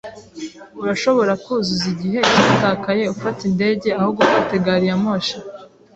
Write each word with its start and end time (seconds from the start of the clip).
Urashobora 0.81 1.31
kuzuza 1.43 1.85
igihe 1.93 2.19
cyatakaye 2.33 3.03
ufata 3.13 3.41
indege 3.49 3.87
aho 3.99 4.09
gufata 4.17 4.53
gari 4.65 4.85
ya 4.89 4.97
moshi. 5.03 5.35